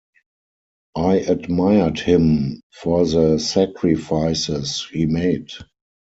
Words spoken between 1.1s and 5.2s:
admired him for the sacrifices he